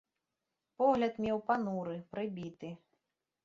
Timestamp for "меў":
1.27-1.37